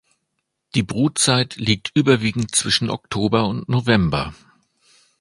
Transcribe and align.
Die 0.73 0.81
Brutzeit 0.81 1.57
liegt 1.57 1.91
überwiegend 1.93 2.55
zwischen 2.55 2.89
Oktober 2.89 3.47
und 3.47 3.69
November. 3.69 4.33